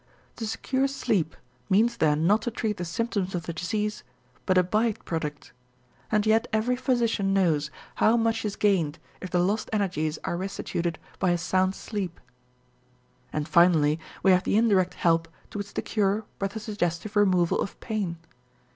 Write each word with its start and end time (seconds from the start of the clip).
To 0.37 0.47
secure 0.47 0.87
sleep 0.87 1.35
means 1.69 1.97
then 1.97 2.25
not 2.25 2.41
to 2.41 2.49
treat 2.49 2.77
the 2.77 2.85
symptoms 2.85 3.35
of 3.35 3.43
the 3.43 3.53
disease 3.53 4.03
but 4.47 4.57
a 4.57 4.63
by 4.63 4.93
product; 4.93 5.53
and 6.11 6.25
yet 6.25 6.47
every 6.51 6.75
physician 6.75 7.35
knows 7.35 7.69
how 8.01 8.17
much 8.17 8.43
is 8.43 8.55
gained 8.55 8.97
if 9.21 9.29
the 9.29 9.37
lost 9.37 9.69
energies 9.71 10.17
are 10.23 10.37
restituted 10.39 10.95
by 11.19 11.29
a 11.29 11.37
sound 11.37 11.75
sleep. 11.75 12.19
And 13.31 13.47
finally 13.47 13.99
we 14.23 14.31
have 14.31 14.43
the 14.43 14.57
indirect 14.57 14.95
help 14.95 15.27
towards 15.51 15.71
the 15.71 15.83
cure 15.83 16.25
by 16.39 16.47
the 16.47 16.59
suggestive 16.59 17.15
removal 17.15 17.61
of 17.61 17.79
pain. 17.79 18.17